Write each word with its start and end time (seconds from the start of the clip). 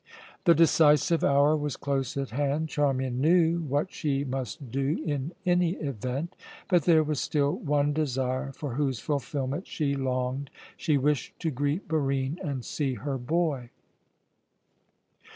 The 0.45 0.55
decisive 0.55 1.23
hour 1.23 1.55
was 1.55 1.77
close 1.77 2.17
at 2.17 2.31
hand. 2.31 2.69
Charmian 2.69 3.21
knew 3.21 3.59
what 3.59 3.93
she 3.93 4.23
must 4.23 4.71
do 4.71 4.99
in 5.05 5.31
any 5.45 5.73
event, 5.75 6.35
but 6.67 6.85
there 6.85 7.03
was 7.03 7.21
still 7.21 7.51
one 7.55 7.93
desire 7.93 8.51
for 8.51 8.73
whose 8.73 8.97
fulfilment 8.99 9.67
she 9.67 9.93
longed. 9.93 10.49
She 10.75 10.97
wished 10.97 11.39
to 11.41 11.51
greet 11.51 11.87
Barine 11.87 12.39
and 12.43 12.65
see 12.65 12.95
her 12.95 13.19
boy. 13.19 13.69